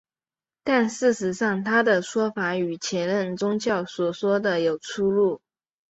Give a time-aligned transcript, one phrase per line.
[0.63, 5.41] 但事实上他的说法与前任教宗所说的有出入。